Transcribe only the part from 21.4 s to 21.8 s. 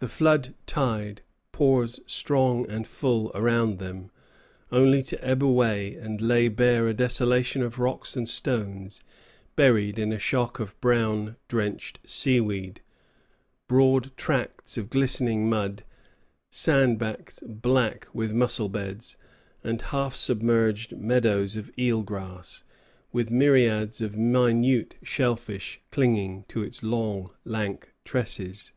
of